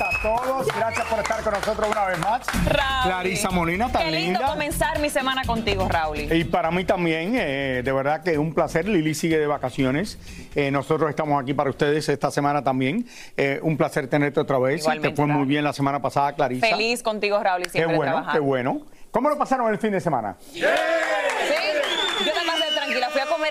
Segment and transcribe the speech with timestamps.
[0.00, 2.46] a todos, gracias por estar con nosotros una vez más.
[2.66, 3.02] Raúl.
[3.04, 4.46] Clarisa Molina, tan Qué lindo linda.
[4.52, 6.18] comenzar mi semana contigo, Raúl.
[6.32, 8.88] Y para mí también, eh, de verdad que es un placer.
[8.88, 10.18] Lili sigue de vacaciones.
[10.54, 13.06] Eh, nosotros estamos aquí para ustedes esta semana también.
[13.36, 14.80] Eh, un placer tenerte otra vez.
[14.82, 16.66] Igualmente, Te fue muy bien la semana pasada, Clarisa.
[16.66, 18.32] Feliz contigo, Raúl, y Qué siempre bueno, trabajando.
[18.40, 18.80] qué bueno.
[19.10, 20.34] ¿Cómo lo pasaron el fin de semana?
[20.36, 20.58] Pasé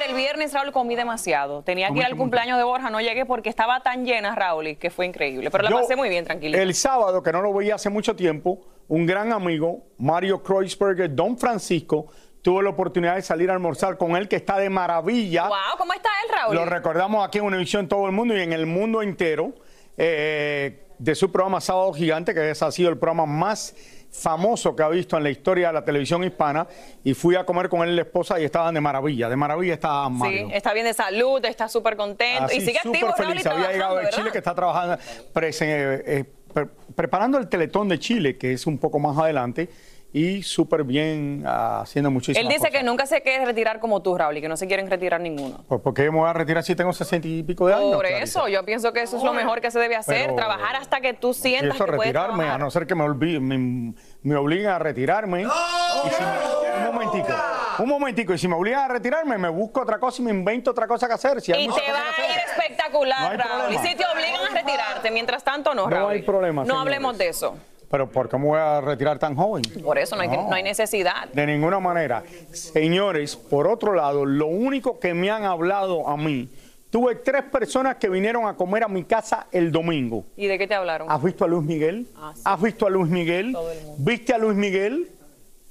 [0.08, 1.64] el viernes, Raúl, comí demasiado.
[1.64, 4.90] Tenía que ir al cumpleaños de Borja, no llegué porque estaba tan llena, Raúl, que
[4.90, 5.50] fue increíble.
[5.52, 6.58] Pero la Yo, pasé muy bien, tranquila.
[6.58, 11.38] El sábado, que no lo veía hace mucho tiempo, un gran amigo, Mario Kreuzberger, Don
[11.38, 12.08] Francisco,
[12.42, 15.48] tuve la oportunidad de salir a almorzar con él, que está de maravilla.
[15.48, 16.56] Wow, ¿cómo está él, Raúl?
[16.56, 19.54] Lo recordamos aquí en Univisión todo el mundo y en el mundo entero
[19.98, 23.76] eh, de su programa Sábado Gigante, que ese ha sido el programa más
[24.14, 26.68] famoso que ha visto en la historia de la televisión hispana.
[27.04, 29.28] Y fui a comer con él y la esposa y estaban de maravilla.
[29.28, 30.48] De maravilla estaba Mario.
[30.48, 32.44] Sí, está bien de salud, está súper contento.
[32.44, 33.46] Así, y sigue activo, súper feliz.
[33.46, 38.38] Había llegado de Chile, que está trabajando, eh, eh, pre- preparando el Teletón de Chile,
[38.38, 39.68] que es un poco más adelante,
[40.16, 42.72] y súper bien ah, haciendo muchísimas Él dice cosas.
[42.72, 45.64] que nunca se quiere retirar como tú, Raúl, y que no se quieren retirar ninguno.
[45.68, 47.96] Pues, ¿Por qué me voy a retirar si tengo sesenta y pico de años?
[47.96, 48.24] Por Clarisa?
[48.24, 51.02] eso, yo pienso que eso es lo mejor que se debe hacer, Pero- trabajar hasta
[51.02, 52.62] que tú sientas a que puedes retirarme, trabajar.
[52.62, 55.42] a no ser que me, olvide- me, me obliguen a retirarme.
[55.42, 56.54] Y si me-
[56.90, 57.34] un momentico,
[57.80, 60.70] un momentico, y si me obligan a retirarme, me busco otra cosa y me invento
[60.72, 61.42] otra cosa que hacer.
[61.42, 63.74] Si hay Y te va a ir espectacular, No Raúl.
[63.74, 66.12] Y si te obligan a retirarte, mientras tanto no, No Raúl.
[66.12, 66.82] hay problema, No señores.
[66.82, 67.58] hablemos de eso.
[67.94, 69.62] Pero ¿por qué me voy a retirar tan joven?
[69.84, 71.28] Por eso no hay, que- no hay necesidad.
[71.32, 72.24] De ninguna manera.
[72.52, 76.50] Señores, por otro lado, lo único que me han hablado a mí,
[76.90, 80.26] tuve tres personas que vinieron a comer a mi casa el domingo.
[80.36, 81.08] ¿Y de qué te hablaron?
[81.12, 82.08] ¿Has visto a Luis Miguel?
[82.18, 82.42] Ah, sí.
[82.44, 83.56] ¿Has visto a Luis Miguel?
[84.00, 85.12] ¿Viste a Luis Miguel?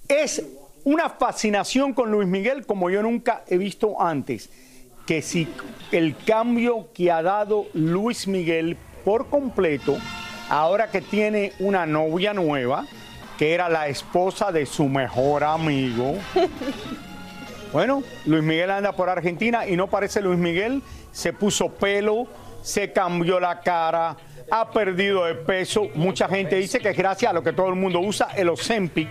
[0.07, 0.45] Es
[0.85, 4.49] una fascinación con Luis Miguel como yo nunca he visto antes.
[5.09, 5.49] Que si
[5.91, 9.97] el cambio que ha dado Luis Miguel por completo,
[10.53, 12.85] ahora que tiene una novia nueva,
[13.39, 16.17] que era la esposa de su mejor amigo.
[17.73, 20.83] Bueno, Luis Miguel anda por Argentina y no parece Luis Miguel.
[21.11, 22.27] Se puso pelo,
[22.61, 24.15] se cambió la cara,
[24.51, 25.89] ha perdido de peso.
[25.95, 29.09] Mucha gente dice que es gracias a lo que todo el mundo usa, el Ozempic.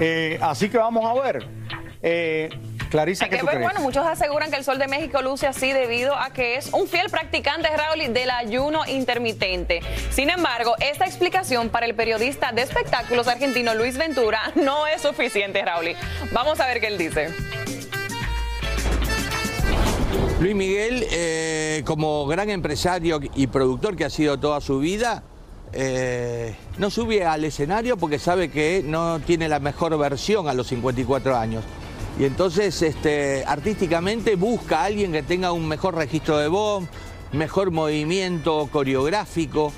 [0.00, 1.46] Eh, así que vamos a ver.
[2.02, 2.48] Eh,
[2.90, 3.70] Clarisa, Hay ¿qué que tú ver, crees?
[3.70, 6.86] bueno, muchos aseguran que el Sol de México luce así debido a que es un
[6.86, 9.80] fiel practicante, Raúl, del ayuno intermitente.
[10.10, 15.64] Sin embargo, esta explicación para el periodista de espectáculos argentino Luis Ventura no es suficiente,
[15.64, 15.94] Raúl.
[16.32, 17.28] Vamos a ver qué él dice.
[20.40, 25.22] Luis Miguel, eh, como gran empresario y productor que ha sido toda su vida,
[25.72, 30.66] eh, no sube al escenario porque sabe que no tiene la mejor versión a los
[30.68, 31.64] 54 años.
[32.18, 36.84] Y entonces, este, artísticamente busca a alguien que tenga un mejor registro de voz,
[37.32, 39.72] mejor movimiento coreográfico.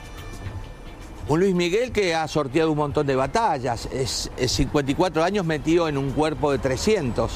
[1.29, 5.89] Un Luis Miguel que ha sorteado un montón de batallas, es, es 54 años metido
[5.89, 7.33] en un cuerpo de 300,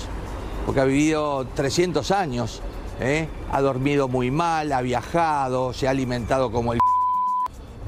[0.65, 2.61] porque ha vivido 300 años,
[3.01, 3.27] ¿eh?
[3.51, 6.79] ha dormido muy mal, ha viajado, se ha alimentado como el...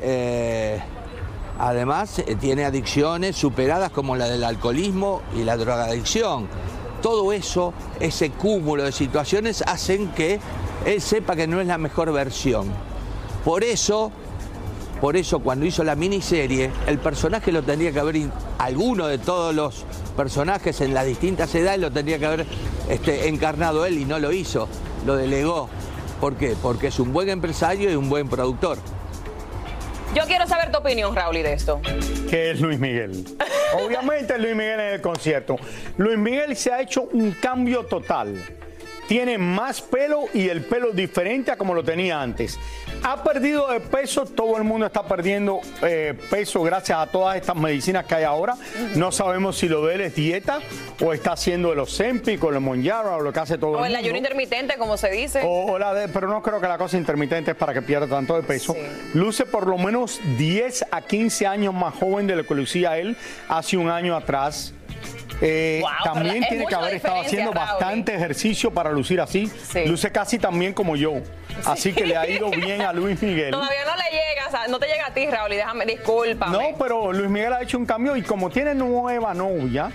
[0.00, 0.82] eh,
[1.58, 6.48] además eh, tiene adicciones superadas como la del alcoholismo y la drogadicción.
[7.02, 10.38] Todo eso, ese cúmulo de situaciones hacen que
[10.86, 12.72] él sepa que no es la mejor versión.
[13.44, 14.12] Por eso,
[15.00, 18.16] por eso cuando hizo la miniserie, el personaje lo tendría que haber,
[18.58, 19.84] alguno de todos los
[20.16, 22.46] personajes en las distintas edades lo tendría que haber
[22.88, 24.68] este, encarnado él y no lo hizo,
[25.04, 25.68] lo delegó.
[26.20, 26.54] ¿Por qué?
[26.62, 28.78] Porque es un buen empresario y un buen productor.
[30.14, 31.80] Yo quiero saber tu opinión, Raúl, y de esto.
[32.30, 33.24] que es Luis Miguel.
[33.74, 35.56] Obviamente Luis Miguel en el concierto.
[35.96, 38.34] Luis Miguel se ha hecho un cambio total.
[39.08, 42.58] Tiene más pelo y el pelo diferente a como lo tenía antes.
[43.04, 47.56] Ha perdido de peso, todo el mundo está perdiendo eh, peso gracias a todas estas
[47.56, 48.54] medicinas que hay ahora.
[48.94, 50.60] No sabemos si lo de él es dieta
[51.04, 53.90] o está haciendo el Ozempic o el Monjaro o lo que hace todo O el
[53.90, 54.28] el ayuno mundo.
[54.28, 55.42] intermitente, como se dice.
[55.44, 58.06] O, o la de- pero no creo que la cosa intermitente es para que pierda
[58.06, 58.76] tanto de peso.
[59.14, 63.16] Luce por lo menos 10 a 15 años más joven de lo que lucía él
[63.48, 64.74] hace un año atrás.
[65.44, 67.66] Eh, Wow, también tiene que haber estado haciendo Raúl.
[67.68, 69.46] bastante ejercicio para lucir así.
[69.48, 69.84] Sí.
[69.86, 71.14] Luce casi tan bien como yo.
[71.66, 73.50] Así que le ha ido bien a Luis Miguel.
[73.50, 76.52] Todavía no le llega, o sea, no te llega a ti, Raúl, y déjame, discúlpame.
[76.52, 79.90] No, pero Luis Miguel ha hecho un cambio y como tiene nueva novia,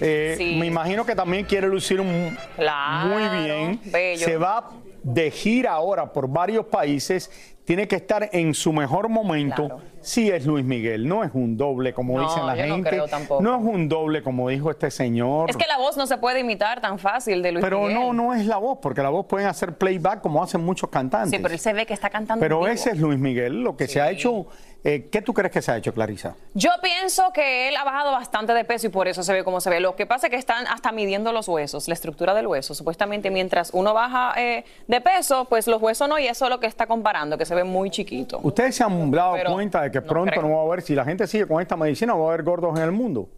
[0.00, 0.56] eh, Sí.
[0.56, 3.80] me imagino que también quiere lucir un- Claro, muy bien.
[3.86, 4.24] bello.
[4.24, 4.70] Se va
[5.02, 7.30] de gira ahora por varios países.
[7.66, 9.66] Tiene que estar en su mejor momento.
[9.66, 9.82] Claro.
[10.00, 12.90] Sí es Luis Miguel, no es un doble como No, dicen la yo no gente.
[12.90, 13.06] creo.
[13.40, 15.50] No es un doble como dijo este señor.
[15.50, 17.94] Es que la voz no se puede imitar tan fácil de Luis Pero Miguel.
[17.96, 21.30] no, no es la voz, porque la voz pueden hacer playback como hacen muchos cantantes.
[21.32, 22.40] Sí, pero él se ve que está cantando.
[22.40, 23.62] Pero ese es Luis Miguel.
[23.64, 24.46] Lo que se ha hecho,
[24.88, 26.36] eh, ¿qué tú crees que se ha hecho, Clarisa?
[26.54, 29.60] Yo pienso que él ha bajado bastante de peso y por eso se ve como
[29.60, 29.80] se ve.
[29.80, 32.74] Lo que pasa es que están hasta midiendo los huesos, la estructura del hueso.
[32.74, 36.60] Supuestamente mientras uno baja eh, de peso, pues los huesos no, y eso es lo
[36.60, 38.38] que está comparando, que se ve muy chiquito.
[38.42, 40.42] Ustedes se han dado Pero cuenta de que no pronto creo.
[40.42, 42.76] no va a haber, si la gente sigue con esta medicina, va a haber gordos
[42.78, 43.28] en el mundo.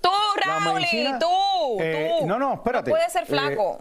[0.00, 0.10] Tú,
[0.44, 2.26] Raúl, medicina- tú, Eh, tú.
[2.26, 2.90] no, no, espérate.
[2.90, 3.78] No puedes ser Eh, flaco.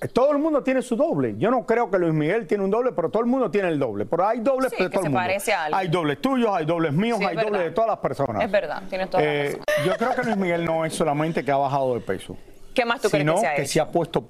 [0.00, 1.34] Eh, Todo el mundo tiene su doble.
[1.38, 3.78] Yo no creo que Luis Miguel tiene un doble, pero todo el mundo tiene el
[3.78, 4.06] doble.
[4.06, 5.28] Pero hay dobles Sí, de que todo el mundo.
[5.72, 8.42] Hay dobles tuyos, hay dobles míos, Sí, hay dobles de todas las personas.
[8.44, 9.62] Es verdad, tienes toda la Eh, razón.
[9.86, 12.36] yo creo que Luis Miguel no es solamente que ha bajado de peso,
[12.74, 13.72] ¿Qué más tú crees sino que se ha que hecho?
[13.72, 14.28] se ha puesto,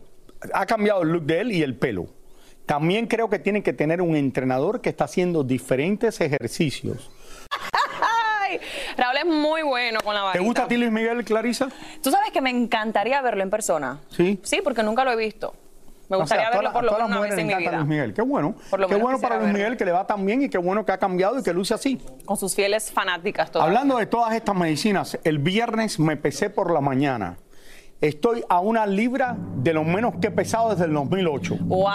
[0.55, 2.07] ha cambiado el look de él y el pelo.
[2.65, 7.11] También creo que tiene que tener un entrenador que está haciendo diferentes ejercicios.
[8.97, 10.39] Raúl es muy bueno con la varita.
[10.41, 11.69] ¿Te gusta a ti Luis Miguel, Clarisa?
[12.03, 13.99] Tú sabes que me encantaría verlo en persona.
[14.11, 14.41] Sí.
[14.43, 15.55] Sí, porque nunca lo he visto.
[16.09, 17.79] Me O sea, gustaría verlo por lo menos una vez en mi encanta vida.
[17.81, 18.15] Luis Miguel.
[18.15, 18.55] Qué bueno.
[18.71, 19.59] Por lo qué menos bueno para Luis verlo.
[19.59, 21.75] Miguel que le va tan bien y qué bueno que ha cambiado y que luce
[21.75, 22.01] así.
[22.25, 23.67] Con sus fieles fanáticas todas.
[23.69, 27.37] Hablando de todas estas medicinas, el viernes me pesé por la mañana.
[28.01, 31.57] Estoy a una libra de lo menos que he pesado desde el 2008.
[31.61, 31.89] ¡Wow!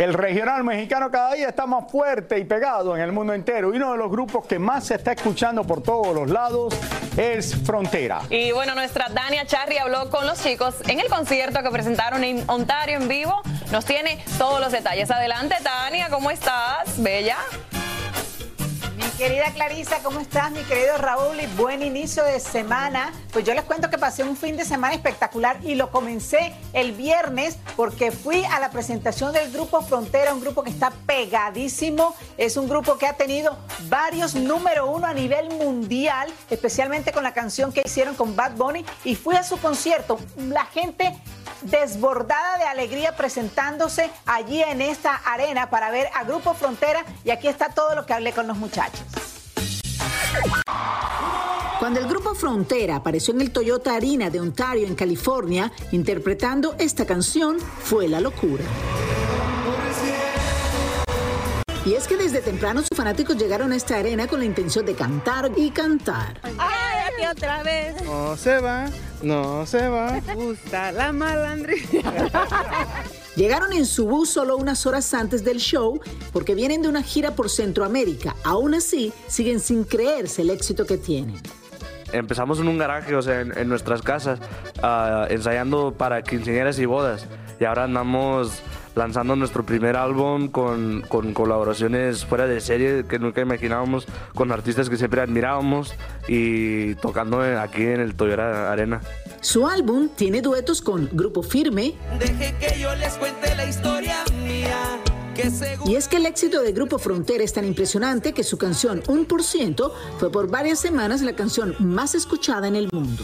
[0.02, 3.78] El regional mexicano cada día está más fuerte y pegado en el mundo entero y
[3.78, 6.74] uno de los grupos que más se está escuchando por todos los lados
[7.18, 8.24] es Frontera.
[8.32, 12.44] Y bueno, nuestra Dania Charry habló con los chicos en el concierto que presentaron en
[12.48, 13.44] Ontario en vivo.
[13.72, 15.12] Nos tiene todos los detalles.
[15.12, 16.96] Adelante, Tania, ¿cómo estás?
[16.98, 17.38] Bella.
[19.22, 20.50] Querida Clarisa, ¿cómo estás?
[20.50, 23.14] Mi querido Raúl, y buen inicio de semana.
[23.32, 26.94] Pues yo les cuento que pasé un fin de semana espectacular y lo comencé el
[26.94, 32.16] viernes porque fui a la presentación del grupo Frontera, un grupo que está pegadísimo.
[32.40, 33.60] Es un grupo que ha tenido
[33.90, 38.84] varios número uno a nivel mundial, especialmente con la canción que hicieron con Bad Bunny.
[39.04, 40.18] Y fui a su concierto.
[40.36, 41.14] La gente
[41.64, 47.48] desbordada de alegría presentándose allí en esta arena para ver a Grupo Frontera y aquí
[47.48, 49.02] está todo lo que hablé con los muchachos.
[51.80, 57.08] Cuando el grupo Frontera apareció en el Toyota Arena de Ontario, en California, interpretando esta
[57.08, 58.64] canción, fue la locura.
[61.84, 64.94] Y es que desde temprano sus fanáticos llegaron a esta arena con la intención de
[64.94, 66.40] cantar y cantar.
[66.44, 68.00] ¡Ay, aquí otra vez!
[68.04, 68.86] No se va,
[69.24, 70.20] no se va.
[70.26, 72.14] Me gusta la malandrina.
[73.36, 76.00] Llegaron en su bus solo unas horas antes del show
[76.34, 78.36] porque vienen de una gira por Centroamérica.
[78.44, 81.42] Aún así, siguen sin creerse el éxito que tienen.
[82.12, 84.40] empezamos en un garaje, o sea, en, en nuestras casas,
[84.84, 87.26] ah, ensayando para quinceañeras y bodas.
[87.60, 88.62] Y ahora andamos
[88.96, 94.90] lanzando nuestro primer álbum con, con colaboraciones fuera de serie que nunca imaginábamos, con artistas
[94.90, 95.94] que siempre admirábamos
[96.28, 99.02] y tocando aquí en el Toyota Arena.
[99.42, 101.96] Su álbum tiene duetos con Grupo Firme.
[102.20, 105.00] Deje que yo les cuente la historia mía.
[105.36, 108.58] Que según Y es que el éxito de Grupo Frontera es tan impresionante que su
[108.58, 113.24] canción 1% fue por varias semanas la canción más escuchada en el mundo.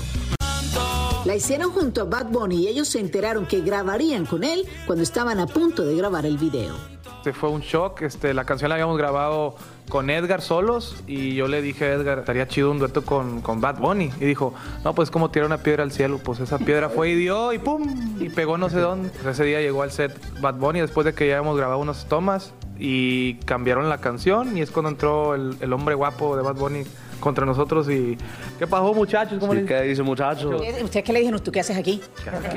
[1.28, 5.04] La hicieron junto a Bad Bunny y ellos se enteraron que grabarían con él cuando
[5.04, 6.74] estaban a punto de grabar el video.
[7.18, 8.02] Este fue un shock.
[8.04, 9.58] Este, la canción la habíamos grabado
[9.90, 13.60] con Edgar solos y yo le dije a Edgar, estaría chido un dueto con, con
[13.60, 14.10] Bad Bunny.
[14.22, 14.54] Y dijo,
[14.86, 16.18] no, pues como tirar una piedra al cielo.
[16.24, 19.12] Pues esa piedra fue y dio y pum, y pegó no sé dónde.
[19.30, 22.54] Ese día llegó al set Bad Bunny después de que ya habíamos grabado unas tomas
[22.80, 26.86] y cambiaron la canción y es cuando entró el hombre guapo de Bad Bunny
[27.20, 28.18] contra nosotros y
[28.60, 29.40] ¿qué pasó muchachos?
[29.40, 30.50] ¿Cómo Sí, le- ¿Qué dice muchacho?
[30.84, 31.40] ¿Ustedes qué le dijeron?
[31.42, 32.02] ¿Tú qué haces aquí?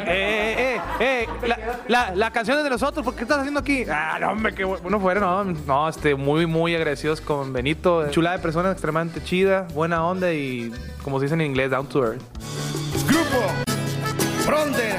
[0.07, 3.61] Eh, eh, eh, eh, la, la, la canción es de nosotros, ¿por qué estás haciendo
[3.61, 3.85] aquí?
[3.91, 5.23] Ah, no, hombre, qué bueno fueron,
[5.55, 8.09] no, no, este, muy, muy agradecidos con Benito.
[8.11, 12.05] Chula de persona, extremadamente chida, buena onda y, como se dice en inglés, down to
[12.05, 12.23] earth.
[14.45, 14.99] Frontera.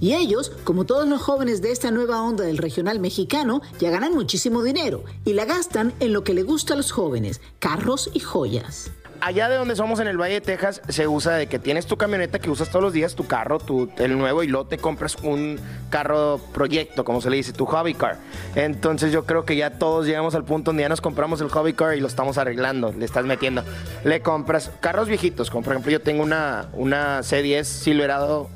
[0.00, 4.14] Y ellos, como todos los jóvenes de esta nueva onda del regional mexicano, ya ganan
[4.14, 8.20] muchísimo dinero y la gastan en lo que le gusta a los jóvenes, carros y
[8.20, 8.90] joyas.
[9.20, 11.96] Allá de donde somos en el Valle de Texas se usa de que tienes tu
[11.96, 15.16] camioneta que usas todos los días, tu carro, tu, el nuevo, y luego te compras
[15.24, 15.58] un
[15.90, 18.18] carro proyecto, como se le dice, tu hobby car.
[18.54, 21.72] Entonces yo creo que ya todos llegamos al punto donde ya nos compramos el hobby
[21.72, 23.64] car y lo estamos arreglando, le estás metiendo.
[24.04, 28.48] Le compras carros viejitos, como por ejemplo yo tengo una, una C10 Silverado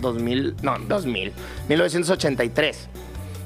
[0.00, 1.32] 2000, no, 2000,
[1.68, 2.88] 1983.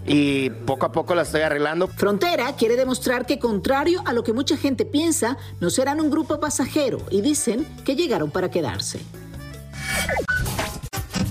[0.06, 1.86] Y poco a poco la estoy arreglando.
[1.86, 6.40] Frontera quiere demostrar que, contrario a lo que mucha gente piensa, no serán un grupo
[6.40, 9.00] pasajero y dicen que llegaron para quedarse.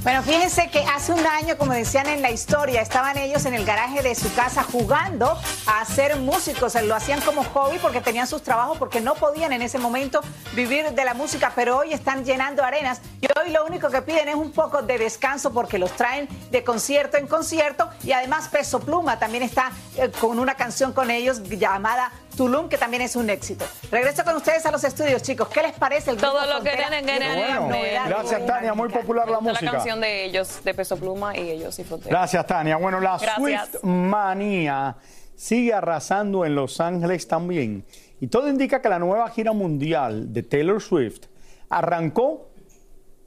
[0.04, 3.66] Bueno, fíjense que hace un año, como decían en la historia, estaban ellos en el
[3.66, 6.74] garaje de su casa jugando a ser músicos.
[6.82, 10.22] Lo hacían como hobby porque tenían sus trabajos, porque no podían en ese momento
[10.56, 14.30] vivir de la música, pero hoy están llenando arenas y hoy lo único que piden
[14.30, 18.80] es un poco de descanso porque los traen de concierto en concierto y además Peso
[18.80, 23.30] Pluma también está eh, con una canción con ellos llamada Tulum, que también es un
[23.30, 23.66] éxito.
[23.92, 25.48] Regreso con ustedes a los estudios, chicos.
[25.50, 28.10] ¿Qué les parece el grupo Todo lo que tienen que novedad.
[28.10, 28.74] Gracias, Tania.
[28.74, 29.66] Muy popular la música.
[29.66, 32.10] la canción de ellos, de Peso Pluma y ellos y Frontera.
[32.10, 32.78] Gracias, Tania.
[32.78, 33.36] Bueno, la Gracias.
[33.38, 34.96] Swift manía
[35.42, 37.84] sigue arrasando en Los Ángeles también.
[38.20, 41.26] Y todo indica que la nueva gira mundial de Taylor Swift
[41.68, 42.52] arrancó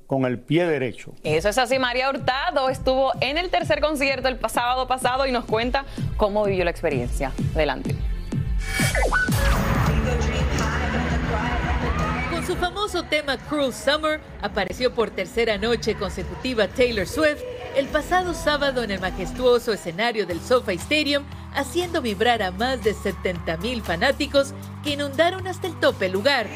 [0.06, 1.12] con el pie derecho.
[1.24, 5.44] Eso es así, María Hurtado estuvo en el tercer concierto el sábado pasado y nos
[5.44, 7.32] cuenta cómo vivió la experiencia.
[7.54, 7.96] Adelante.
[12.30, 17.42] Con su famoso tema Cruel Summer, apareció por tercera noche consecutiva Taylor Swift
[17.76, 22.94] el pasado sábado en el majestuoso escenario del SoFi Stadium, haciendo vibrar a más de
[22.94, 24.54] 70 mil fanáticos
[24.84, 26.46] que inundaron hasta el tope lugar.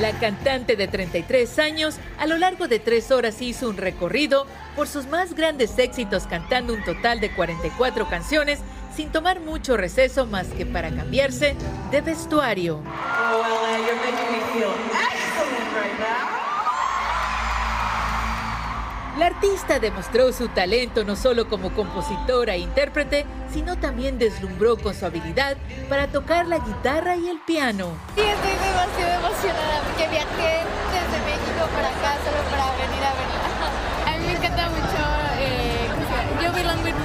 [0.00, 4.88] La cantante de 33 años a lo largo de tres horas hizo un recorrido por
[4.88, 8.60] sus más grandes éxitos cantando un total de 44 canciones
[8.94, 11.56] sin tomar mucho receso más que para cambiarse
[11.90, 12.80] de vestuario.
[19.18, 24.94] La artista demostró su talento no solo como compositora e intérprete, sino también deslumbró con
[24.94, 25.58] su habilidad
[25.90, 27.88] para tocar la guitarra y el piano.
[28.14, 33.40] Sí, estoy demasiado emocionada porque viajé desde México para acá solo para venir a verla.
[34.06, 35.02] A mí me encanta mucho
[35.38, 35.88] eh.
[36.42, 36.99] Yo Belong With.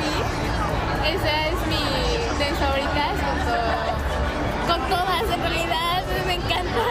[1.05, 1.75] Esa es mi
[2.39, 2.49] de
[4.67, 6.03] con todas en realidad.
[6.25, 6.83] Me encanta.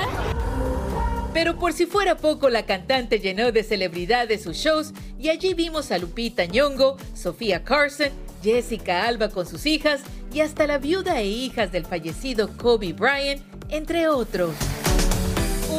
[1.33, 5.91] Pero por si fuera poco, la cantante llenó de celebridades sus shows y allí vimos
[5.91, 10.03] a Lupita Nyong'o, Sofía Carson, Jessica Alba con sus hijas
[10.33, 14.55] y hasta la viuda e hijas del fallecido Kobe Bryant, entre otros.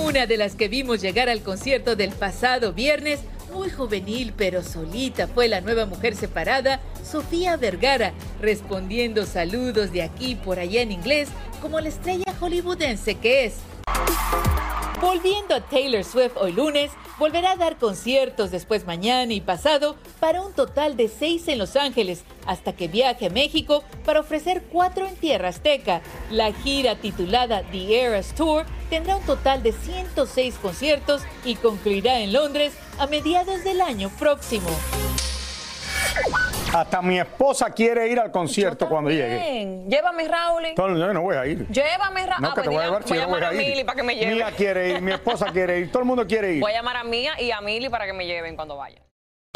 [0.03, 3.21] Una de las que vimos llegar al concierto del pasado viernes,
[3.55, 10.35] muy juvenil pero solita, fue la nueva mujer separada, Sofía Vergara, respondiendo saludos de aquí
[10.35, 11.29] por allá en inglés,
[11.62, 13.53] como la estrella hollywoodense que es.
[15.05, 20.41] Volviendo a Taylor Swift hoy lunes, volverá a dar conciertos después mañana y pasado para
[20.41, 25.05] un total de seis en Los Ángeles, hasta que viaje a México para ofrecer cuatro
[25.05, 26.01] en Tierra Azteca.
[26.31, 32.33] La gira titulada The Eras Tour tendrá un total de 106 conciertos y concluirá en
[32.33, 34.69] Londres a mediados del año próximo.
[36.74, 39.85] Hasta mi esposa quiere ir al concierto cuando llegue.
[39.88, 40.63] Llévame, Raúl.
[40.75, 41.67] Yo no voy a ir.
[41.69, 42.41] Llévame, Raúl.
[42.41, 43.51] No, que te voy a llevar voy a no llamar a.
[43.51, 44.35] Mili para que me lleve.
[44.35, 46.62] Mía quiere ir, mi esposa quiere ir, todo el mundo quiere ir.
[46.62, 49.01] Voy a llamar a Mía y a Mili para que me lleven cuando vaya.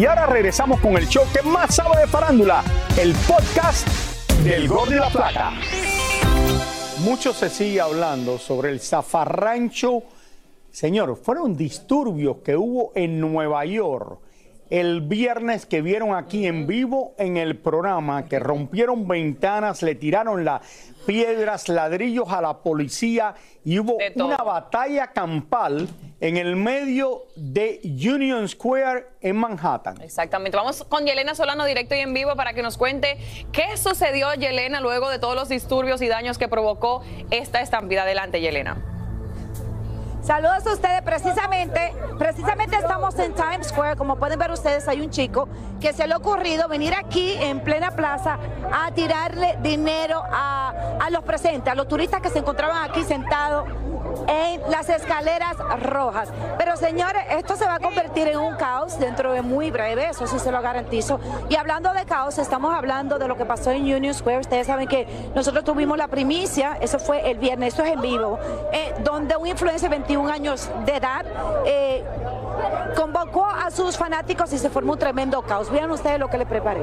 [0.00, 2.64] Y ahora regresamos con el show que más sabe de farándula,
[2.98, 3.86] el podcast
[4.42, 5.52] del Gordo y la Plata.
[7.04, 10.04] Mucho se sigue hablando sobre el zafarrancho.
[10.70, 14.20] Señor, fueron disturbios que hubo en Nueva York
[14.70, 20.46] el viernes que vieron aquí en vivo en el programa, que rompieron ventanas, le tiraron
[20.46, 20.62] las
[21.06, 25.88] piedras, ladrillos a la policía y hubo una batalla campal
[26.20, 30.00] en el medio de Union Square en Manhattan.
[30.02, 30.56] Exactamente.
[30.56, 33.18] Vamos con Yelena Solano directo y en vivo para que nos cuente
[33.52, 38.02] qué sucedió, Yelena, luego de todos los disturbios y daños que provocó esta estampida.
[38.02, 38.76] Adelante, Yelena.
[40.22, 41.00] Saludos a ustedes.
[41.00, 43.96] Precisamente, precisamente estamos en Times Square.
[43.96, 45.48] Como pueden ver ustedes, hay un chico
[45.80, 48.38] que se le ha ocurrido venir aquí en plena plaza
[48.70, 53.66] a tirarle dinero a, a los presentes, a los turistas que se encontraban aquí sentados
[54.28, 56.28] en las escaleras rojas.
[56.58, 60.26] Pero señores, esto se va a convertir en un caos dentro de muy breve, eso
[60.26, 61.20] sí se lo garantizo.
[61.48, 64.40] Y hablando de caos, estamos hablando de lo que pasó en Union Square.
[64.40, 68.38] Ustedes saben que nosotros tuvimos la primicia, eso fue el viernes, esto es en vivo,
[68.72, 71.24] eh, donde un influencer de 21 años de edad
[71.64, 72.04] eh,
[72.96, 75.70] convocó a sus fanáticos y se formó un tremendo caos.
[75.70, 76.82] Vean ustedes lo que le preparé.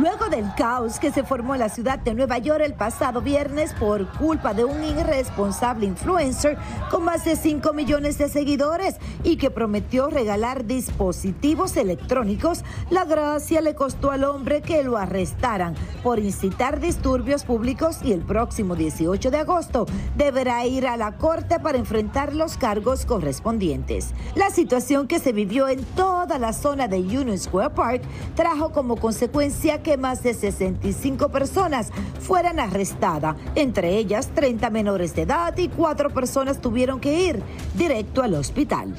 [0.00, 3.72] Luego del caos que se formó en la ciudad de Nueva York el pasado viernes
[3.72, 6.58] por culpa de un irresponsable influencer
[6.90, 13.62] con más de 5 millones de seguidores y que prometió regalar dispositivos electrónicos, la gracia
[13.62, 19.30] le costó al hombre que lo arrestaran por incitar disturbios públicos y el próximo 18
[19.30, 24.12] de agosto deberá ir a la corte para enfrentar los cargos correspondientes.
[24.34, 28.02] La situación que se vivió en toda la zona de Union Square Park
[28.34, 35.22] trajo como consecuencia que más de 65 personas fueran arrestadas, entre ellas 30 menores de
[35.22, 37.40] edad y cuatro personas tuvieron que ir
[37.74, 38.92] directo al hospital.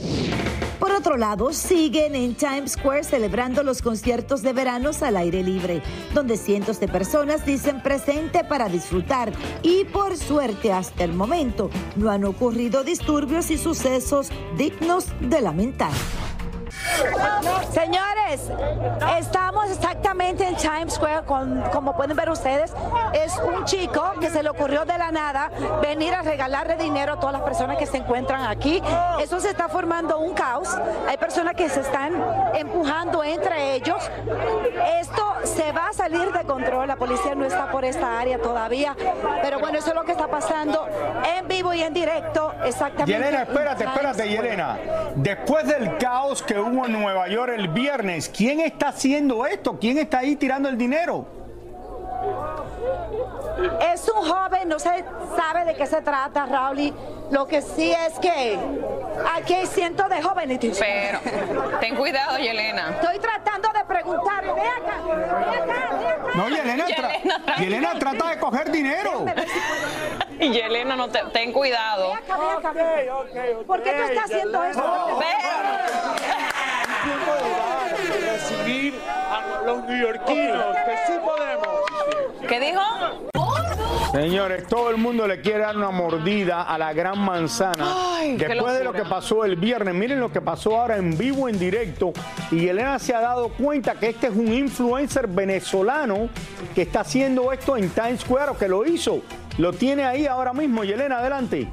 [0.79, 5.81] Por otro lado, siguen en Times Square celebrando los conciertos de veranos al aire libre,
[6.13, 12.09] donde cientos de personas dicen presente para disfrutar y por suerte hasta el momento no
[12.09, 15.91] han ocurrido disturbios y sucesos dignos de lamentar.
[17.71, 18.51] Señores,
[19.17, 22.73] estamos exactamente en Times Square, con, como pueden ver ustedes,
[23.13, 27.19] es un chico que se le ocurrió de la nada venir a regalarle dinero a
[27.19, 28.81] todas las personas que se encuentran aquí.
[29.19, 30.75] Eso se está formando un caos,
[31.07, 32.13] hay personas que se están
[32.55, 34.09] empujando entre ellos.
[34.99, 38.95] Esto se va a salir de control, la policía no está por esta área todavía,
[39.41, 40.87] pero bueno, eso es lo que está pasando
[41.37, 43.13] en vivo y en directo exactamente.
[43.13, 44.29] Yelena, en espérate, espérate.
[44.29, 44.77] Yelena.
[45.15, 49.77] Después del caos que hubo en Nueva York el viernes, ¿quién está haciendo esto?
[49.79, 51.25] ¿Quién está ahí tirando el dinero?
[53.91, 55.03] Es un joven, no se
[55.35, 56.79] sabe de qué se trata, Raúl.
[56.79, 56.93] y
[57.31, 58.57] Lo que sí es que
[59.35, 60.59] aquí hay cientos de jóvenes.
[60.79, 61.19] Pero
[61.79, 62.91] ten cuidado, Yelena.
[63.01, 66.17] Estoy tratando de preguntarle, ve acá, ve acá, ve acá.
[66.35, 69.25] No, Yelena, tra- Yelena, Yelena trata de coger dinero.
[70.39, 72.09] Y Yelena, no te, ten cuidado.
[72.09, 73.63] Ve acá, ve acá.
[73.65, 74.83] ¿Por qué tú estás haciendo eso?
[77.07, 82.47] Tiempo de dar, de recibir a los neoyorquinos, que sí podemos.
[82.47, 82.81] ¿Qué dijo?
[84.11, 87.85] Señores, todo el mundo le quiere dar una mordida a la gran manzana.
[88.15, 91.47] Ay, Después de lo que pasó el viernes, miren lo que pasó ahora en vivo,
[91.47, 92.13] en directo.
[92.51, 96.29] Y Elena se ha dado cuenta que este es un influencer venezolano
[96.73, 99.21] que está haciendo esto en Times Square o que lo hizo.
[99.57, 100.83] Lo tiene ahí ahora mismo.
[100.83, 101.67] Y Elena, adelante.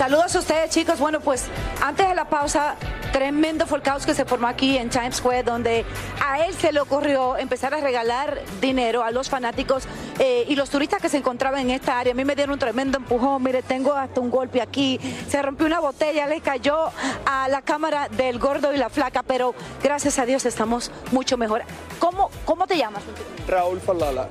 [0.00, 0.98] Saludos a ustedes, chicos.
[0.98, 1.44] Bueno, pues
[1.82, 2.74] antes de la pausa,
[3.12, 5.84] tremendo fue el caos que se formó aquí en Times Square, donde
[6.26, 9.84] a él se le ocurrió empezar a regalar dinero a los fanáticos
[10.18, 12.14] eh, y los turistas que se encontraban en esta área.
[12.14, 13.42] A mí me dieron un tremendo empujón.
[13.42, 14.98] Mire, tengo hasta un golpe aquí.
[15.28, 16.78] Se rompió una botella, le cayó
[17.26, 21.60] a la cámara del gordo y la flaca, pero gracias a Dios estamos mucho mejor.
[21.98, 23.02] ¿Cómo, cómo te llamas?
[23.46, 24.30] Raúl Falala.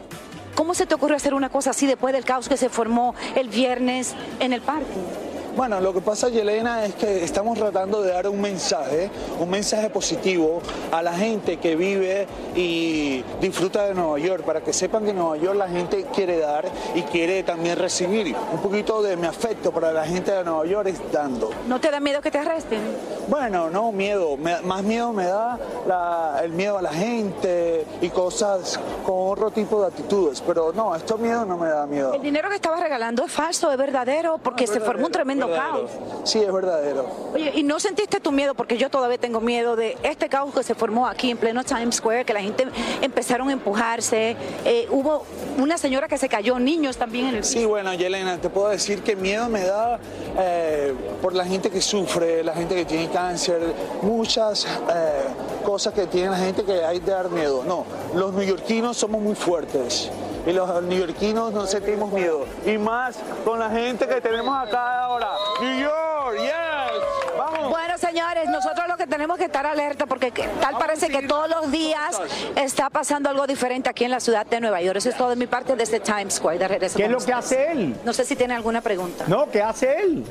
[0.56, 3.50] ¿Cómo se te ocurrió hacer una cosa así después del caos que se formó el
[3.50, 5.29] viernes en el parque?
[5.56, 9.10] Bueno, lo que pasa, Yelena, es que estamos tratando de dar un mensaje,
[9.40, 14.72] un mensaje positivo a la gente que vive y disfruta de Nueva York, para que
[14.72, 18.34] sepan que en Nueva York la gente quiere dar y quiere también recibir.
[18.54, 21.50] Un poquito de mi afecto para la gente de Nueva York es dando.
[21.68, 22.80] ¿No te da miedo que te arresten?
[23.28, 24.38] Bueno, no, miedo.
[24.38, 25.58] Me- más miedo me da
[25.88, 30.42] la- el miedo a la gente y cosas con otro tipo de actitudes.
[30.46, 32.14] Pero no, esto miedo no me da miedo.
[32.14, 35.88] El dinero que estabas regalando es falso, es verdadero, porque se formó un tremendo Verdadero.
[35.88, 35.92] caos.
[36.24, 37.06] Sí, es verdadero.
[37.34, 38.54] Oye, ¿y no sentiste tu miedo?
[38.54, 41.96] Porque yo todavía tengo miedo de este caos que se formó aquí en pleno Times
[41.96, 42.68] Square, que la gente
[43.02, 44.36] empezaron a empujarse.
[44.66, 45.24] eh, hubo
[45.58, 49.02] una señora que se cayó, niños también en el Sí, bueno, Yelena, te puedo decir
[49.02, 50.00] que miedo me da
[50.38, 53.62] eh, por la gente que sufre, la gente que tiene cáncer,
[54.02, 55.24] muchas eh,
[55.64, 57.64] cosas que tiene la gente que hay de dar miedo.
[57.66, 60.10] No, los neoyorquinos somos muy fuertes
[60.46, 62.46] y los neoyorquinos no sentimos miedo.
[62.66, 65.30] Y más con la gente que tenemos acá ahora.
[65.62, 67.70] New York, yes, vamos.
[67.70, 71.50] Bueno, señores, nosotros lo que tenemos que estar alerta porque que- tal parece que todos
[71.50, 72.20] los días
[72.56, 74.98] está pasando algo diferente aquí en la ciudad de Nueva York.
[74.98, 76.60] Eso es todo de mi parte desde Times Square.
[76.60, 77.96] De regreso ¿Qué es lo que hace él?
[78.04, 79.26] No sé si tiene alguna pregunta.
[79.28, 80.26] No, ¿qué hace él?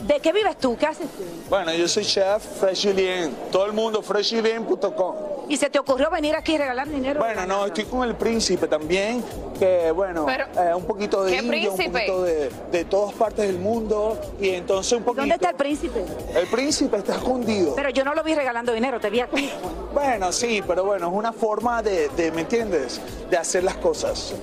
[0.00, 0.76] ¿De qué vives tú?
[0.76, 1.24] ¿Qué haces tú?
[1.48, 5.14] Bueno, yo soy chef Fresh Julien, todo el mundo freshjulien.com.
[5.48, 7.20] ¿Y se te ocurrió venir aquí y regalar dinero?
[7.20, 9.24] Bueno, no, estoy con el príncipe también,
[9.58, 11.90] que bueno, Pero, eh, un poquito de ¿qué India, un príncipe?
[12.00, 15.22] poquito de, de todas partes del mundo, y entonces un poquito...
[15.22, 16.04] ¿Dónde está el príncipe?
[16.34, 17.74] El príncipe está escondido.
[17.76, 19.50] Pero yo no lo vi regalando dinero, te vi a ti.
[19.94, 23.00] Bueno, sí, pero bueno, es una forma de, de, ¿me entiendes?
[23.30, 24.34] De hacer las cosas.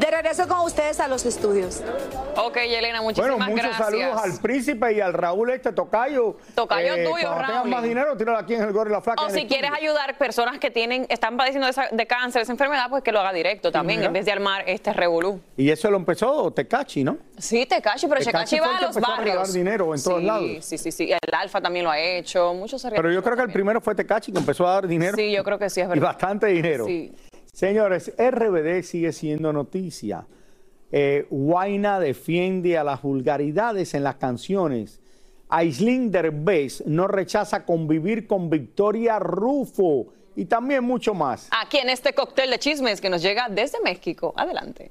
[0.00, 1.82] De regreso con ustedes a los estudios.
[2.36, 3.86] Ok, Yelena, muchísimas Bueno, muchos gracias.
[3.86, 6.36] saludos al príncipe y al Raúl este tocayo.
[6.54, 7.70] Tocayo tuyo, Cuando tengan Raúl.
[7.70, 9.22] más dinero, tíralo aquí en el gorro y la flaca.
[9.22, 9.90] O si quieres estudio.
[9.90, 13.20] ayudar personas que tienen, están padeciendo de, esa- de cáncer, esa enfermedad, pues que lo
[13.20, 14.06] haga directo también, mira.
[14.08, 15.40] en vez de armar este revolú.
[15.56, 17.18] Y eso lo empezó Tecachi, ¿no?
[17.38, 19.52] Sí, Tecachi, pero Tecachi va a los empezó a barrios.
[19.52, 20.64] dinero en todos sí, lados.
[20.64, 21.12] Sí, sí, sí.
[21.12, 22.54] El Alfa también lo ha hecho.
[22.54, 25.16] Muchos se Pero yo creo que el primero fue Tecachi que empezó a dar dinero.
[25.16, 26.06] Sí, yo creo que sí, es Y verdad.
[26.06, 26.86] bastante dinero.
[26.86, 27.12] Sí.
[27.52, 30.26] Señores, RBD sigue siendo noticia.
[30.92, 35.00] Eh, Guaina defiende a las vulgaridades en las canciones.
[35.48, 40.06] Aislinn Derbez no rechaza convivir con Victoria Rufo
[40.36, 41.48] y también mucho más.
[41.50, 44.34] Aquí en este cóctel de chismes que nos llega desde México.
[44.36, 44.90] Adelante.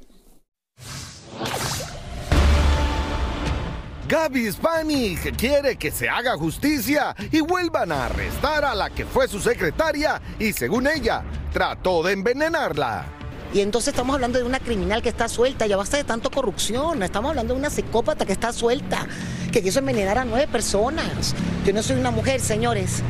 [4.07, 9.27] Gaby Spanik quiere que se haga justicia y vuelvan a arrestar a la que fue
[9.27, 13.05] su secretaria y según ella trató de envenenarla.
[13.51, 17.01] Y entonces estamos hablando de una criminal que está suelta, ya basta de tanto corrupción,
[17.01, 19.07] estamos hablando de una psicópata que está suelta,
[19.51, 21.33] que quiso envenenar a nueve personas.
[21.65, 23.01] Yo no soy una mujer, señores,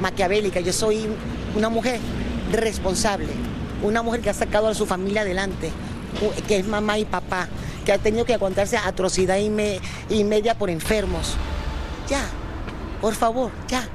[0.00, 1.08] maquiavélica, yo soy
[1.56, 1.98] una mujer
[2.52, 3.28] responsable,
[3.82, 5.70] una mujer que ha sacado a su familia adelante,
[6.46, 7.48] que es mamá y papá,
[7.84, 11.34] que ha tenido que aguantarse atrocidad y, me- y media por enfermos.
[12.08, 12.22] Ya,
[13.00, 13.88] por favor, ya.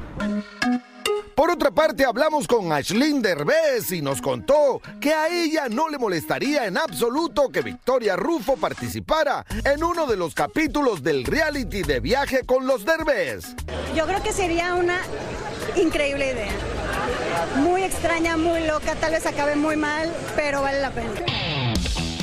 [1.35, 5.97] Por otra parte, hablamos con Ashlyn Derbez y nos contó que a ella no le
[5.97, 11.99] molestaría en absoluto que Victoria Rufo participara en uno de los capítulos del reality de
[11.99, 13.55] viaje con los Derbez.
[13.95, 14.99] Yo creo que sería una
[15.75, 16.51] increíble idea.
[17.57, 21.09] Muy extraña, muy loca, tal vez acabe muy mal, pero vale la pena.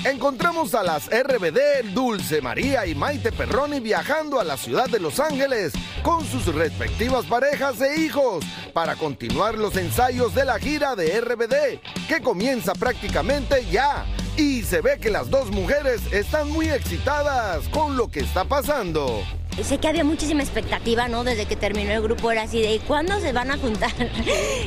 [0.05, 5.19] Encontramos a las RBD Dulce María y Maite Perroni viajando a la ciudad de Los
[5.19, 11.21] Ángeles con sus respectivas parejas e hijos para continuar los ensayos de la gira de
[11.21, 14.07] RBD que comienza prácticamente ya.
[14.37, 19.23] Y se ve que las dos mujeres están muy excitadas con lo que está pasando.
[19.65, 21.25] Sé que había muchísima expectativa, ¿no?
[21.25, 23.93] Desde que terminó el grupo era así de ¿cuándo se van a juntar?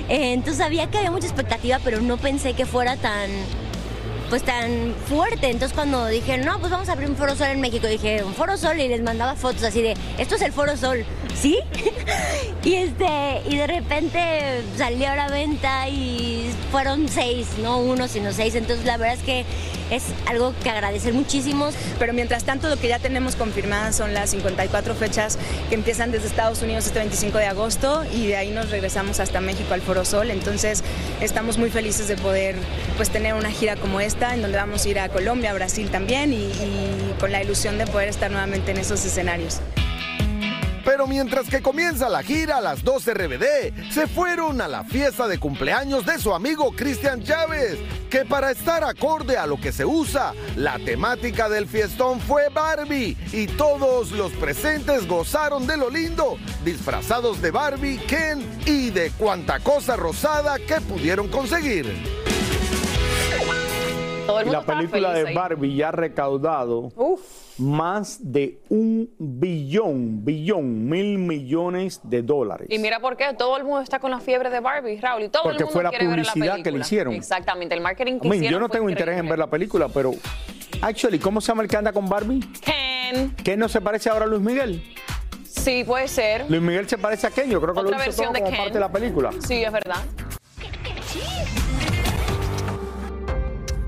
[0.09, 3.29] Eh, Entonces sabía que había mucha expectativa, pero no pensé que fuera tan
[4.29, 5.49] pues tan fuerte.
[5.49, 8.33] Entonces cuando dije, no, pues vamos a abrir un Foro Sol en México, dije, un
[8.33, 11.05] Foro Sol y les mandaba fotos así de, esto es el Foro Sol,
[11.39, 11.57] ¿sí?
[12.63, 18.31] y este, y de repente salió a la venta y fueron seis, no uno, sino
[18.31, 18.55] seis.
[18.55, 19.45] Entonces la verdad es que
[19.91, 21.69] es algo que agradecer muchísimo.
[21.99, 25.37] Pero mientras tanto lo que ya tenemos confirmadas son las 54 fechas
[25.69, 29.41] que empiezan desde Estados Unidos este 25 de agosto y de ahí nos regresamos hasta
[29.41, 30.31] México al Foro Sol.
[30.31, 30.83] Entonces
[31.19, 32.55] estamos muy felices de poder
[32.95, 36.33] pues tener una gira como esta en donde vamos a ir a Colombia, Brasil también
[36.33, 36.49] y
[37.19, 39.59] con la ilusión de poder estar nuevamente en esos escenarios.
[40.91, 45.39] Pero mientras que comienza la gira, las dos RBD se fueron a la fiesta de
[45.39, 50.33] cumpleaños de su amigo Cristian Chávez, que para estar acorde a lo que se usa,
[50.57, 57.41] la temática del fiestón fue Barbie y todos los presentes gozaron de lo lindo, disfrazados
[57.41, 62.30] de Barbie, Ken y de cuanta cosa rosada que pudieron conseguir.
[64.45, 66.89] Y la película de Barbie ya ha recaudado
[67.57, 72.67] más de un billón, billón, mil millones de dólares.
[72.69, 75.29] Y mira por qué todo el mundo está con la fiebre de Barbie, Raúl, y
[75.29, 77.13] todo Porque el mundo fue la ver la publicidad que le hicieron.
[77.13, 79.87] Exactamente, el marketing que I mean, hicieron yo no tengo interés en ver la película,
[79.89, 80.11] pero
[80.81, 82.39] actually, ¿cómo se llama el que anda con Barbie?
[82.61, 83.35] Ken.
[83.43, 84.83] ¿Ken no se parece ahora a Luis Miguel?
[85.43, 86.49] Sí, puede ser.
[86.49, 88.57] Luis Miguel se parece a Ken, yo creo que Otra lo hizo todo como Ken.
[88.57, 89.29] parte de la película.
[89.45, 90.03] Sí, es verdad.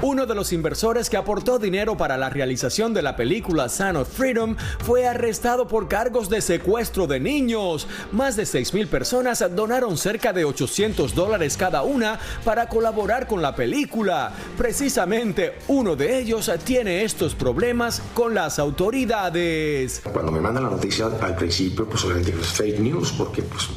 [0.06, 4.10] Uno de los inversores que aportó dinero para la realización de la película Son of
[4.10, 7.88] Freedom fue arrestado por cargos de secuestro de niños.
[8.12, 13.56] Más de 6.000 personas donaron cerca de 800 dólares cada una para colaborar con la
[13.56, 14.34] película.
[14.58, 20.02] Precisamente uno de ellos tiene estos problemas con las autoridades.
[20.12, 23.70] Cuando me mandan la noticia al principio, pues obviamente es fake news, porque pues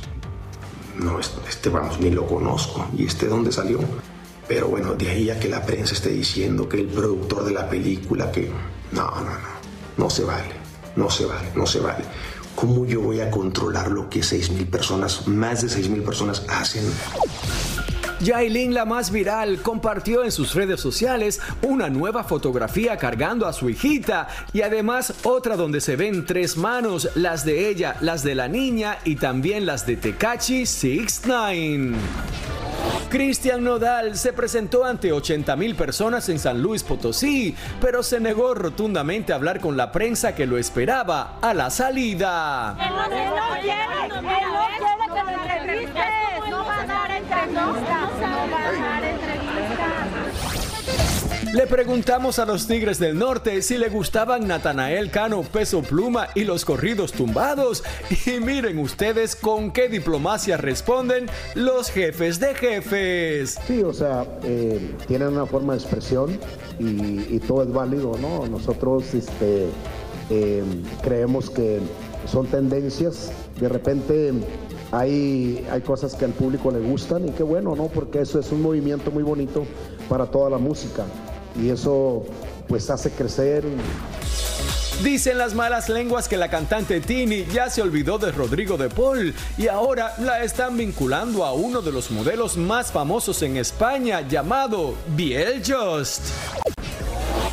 [0.98, 2.84] no, este, este, vamos, ni lo conozco.
[2.98, 3.78] ¿Y este dónde salió?
[4.48, 7.68] Pero bueno, de ahí a que la prensa esté diciendo que el productor de la
[7.68, 8.50] película, que
[8.92, 9.56] no, no, no,
[9.96, 10.54] no se vale,
[10.94, 12.04] no se vale, no se vale.
[12.54, 16.84] ¿Cómo yo voy a controlar lo que 6.000 personas, más de 6.000 personas hacen?
[18.20, 23.68] Yailin, la más viral, compartió en sus redes sociales una nueva fotografía cargando a su
[23.68, 28.48] hijita y además otra donde se ven tres manos, las de ella, las de la
[28.48, 31.96] niña y también las de Tekachi 69.
[33.16, 38.52] Cristian Nodal se presentó ante 80 mil personas en San Luis Potosí, pero se negó
[38.52, 42.76] rotundamente a hablar con la prensa que lo esperaba a la salida.
[47.54, 48.95] No va a.
[51.56, 56.44] Le preguntamos a los Tigres del Norte si le gustaban Natanael Cano, Peso Pluma y
[56.44, 57.82] los corridos tumbados.
[58.26, 63.58] Y miren ustedes con qué diplomacia responden los jefes de jefes.
[63.66, 66.38] Sí, o sea, eh, tienen una forma de expresión
[66.78, 68.46] y, todo es válido, ¿no?
[68.46, 69.68] Nosotros este,
[70.28, 70.62] eh,
[71.02, 71.80] creemos que
[72.30, 74.34] son tendencias, de repente
[74.92, 77.86] hay, hay cosas que al público le gustan y qué bueno, ¿no?
[77.86, 79.64] Porque eso es un movimiento muy bonito
[80.10, 81.06] para toda la música
[81.60, 82.24] y eso
[82.68, 83.64] pues hace crecer.
[85.02, 89.34] Dicen las malas lenguas que la cantante Tini ya se olvidó de Rodrigo de Paul
[89.58, 94.94] y ahora la están vinculando a uno de los modelos más famosos en España llamado
[95.14, 96.22] Biel Just.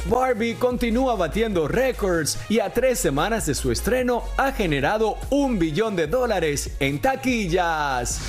[0.06, 5.96] Barbie continúa batiendo récords y a tres semanas de su estreno ha generado un billón
[5.96, 8.20] de dólares en taquillas.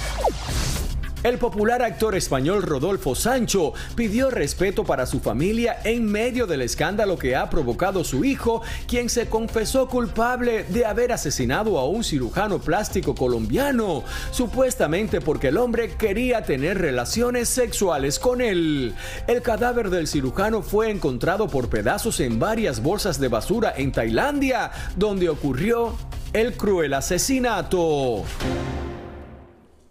[1.24, 7.16] El popular actor español Rodolfo Sancho pidió respeto para su familia en medio del escándalo
[7.16, 12.58] que ha provocado su hijo, quien se confesó culpable de haber asesinado a un cirujano
[12.58, 18.94] plástico colombiano, supuestamente porque el hombre quería tener relaciones sexuales con él.
[19.26, 24.72] El cadáver del cirujano fue encontrado por pedazos en varias bolsas de basura en Tailandia,
[24.94, 25.94] donde ocurrió
[26.34, 28.24] el cruel asesinato.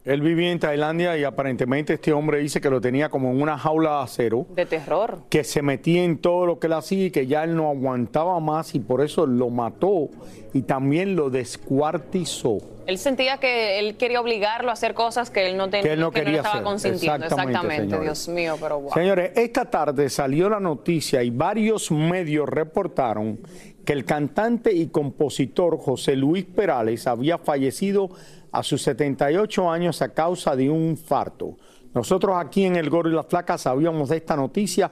[0.06, 3.58] Él vivía en Tailandia y aparentemente este hombre dice que lo tenía como en una
[3.58, 5.22] jaula de acero, De terror.
[5.30, 8.38] que se metía en todo lo que él hacía y que ya él no aguantaba
[8.42, 10.10] más y por eso lo mató
[10.54, 12.58] y también lo descuartizó.
[12.86, 16.00] Él sentía que él quería obligarlo a hacer cosas que él no tenía, Que él
[16.02, 16.64] no quería estaba hacer.
[16.66, 17.26] consintiendo.
[17.26, 18.00] Exactamente.
[18.00, 18.92] Dios mío, pero wow.
[18.94, 23.40] Señores, esta tarde salió la noticia y varios medios reportaron
[23.86, 28.10] que el cantante y compositor José Luis Perales había fallecido
[28.54, 31.58] a sus 78 años a causa de un infarto.
[31.94, 34.90] Nosotros aquí en El Gordo y la Flaca sabíamos de esta noticia,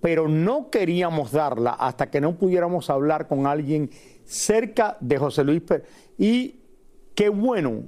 [0.00, 3.90] pero no queríamos darla hasta que no pudiéramos hablar con alguien
[4.24, 5.88] cerca de José Luis Perales.
[6.18, 6.56] Y
[7.14, 7.84] qué bueno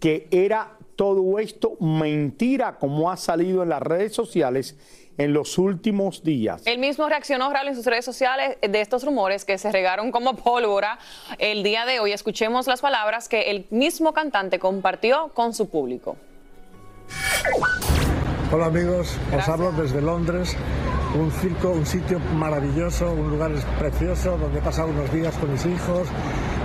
[0.00, 4.76] que era todo esto mentira como ha salido en las redes sociales
[5.18, 6.62] en los últimos días.
[6.66, 10.36] Él mismo reaccionó Raúl en sus redes sociales de estos rumores que se regaron como
[10.36, 10.98] pólvora
[11.38, 12.12] el día de hoy.
[12.12, 16.16] Escuchemos las palabras que el mismo cantante compartió con su público.
[18.52, 20.56] Hola amigos, os hablo desde Londres,
[21.18, 25.66] un circo, un sitio maravilloso, un lugar precioso donde he pasado unos días con mis
[25.66, 26.08] hijos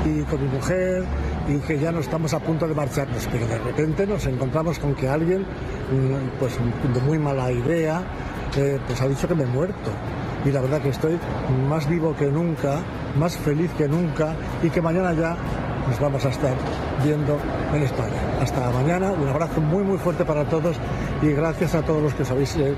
[0.06, 1.06] y con mi mujer
[1.48, 4.94] y que ya no estamos a punto de marcharnos, pero de repente nos encontramos con
[4.94, 6.54] que alguien, mm, pues
[6.94, 8.04] de muy mala idea,
[8.88, 9.92] pues ha dicho que me he muerto.
[10.46, 11.20] Y la verdad que estoy
[11.70, 12.80] más vivo que nunca,
[13.18, 14.34] más feliz que nunca
[14.64, 15.36] y que mañana ya
[15.88, 16.54] nos vamos a estar
[17.04, 17.38] viendo
[17.74, 18.18] en España.
[18.42, 20.78] Hasta mañana, un abrazo muy muy fuerte para todos
[21.22, 22.74] y gracias a todos los que os habéis eh,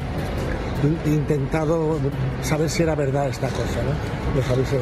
[0.83, 1.97] in- intentado
[2.41, 4.35] saber si era verdad esta cosa, ¿no?
[4.39, 4.79] Los habéis, eh.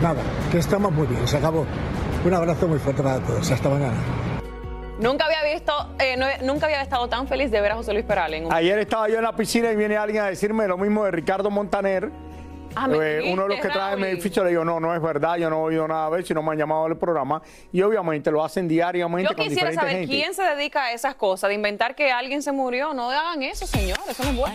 [0.00, 0.20] Nada,
[0.52, 1.66] que estamos muy bien, se acabó.
[2.24, 3.96] Un abrazo muy fuerte para todos, hasta mañana.
[5.00, 8.04] Nunca había visto, eh, no- nunca había estado tan feliz de ver a José Luis
[8.04, 8.40] Perales.
[8.40, 11.04] en un- Ayer estaba yo en la piscina y viene alguien a decirme lo mismo
[11.04, 12.10] de Ricardo Montaner.
[12.76, 15.02] Ah, ¿me Eh, uno de los que trae mi edificio le digo, no, no es
[15.02, 17.42] verdad, yo no he oído nada de eso y no me han llamado al programa.
[17.72, 20.06] Y obviamente lo hacen diariamente Yo con quisiera saber gente.
[20.06, 22.94] quién se dedica a esas cosas, de inventar que alguien se murió.
[22.94, 24.54] No hagan eso, señor, eso no es bueno.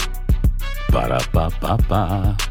[0.91, 2.50] Para, pa, pa, pa.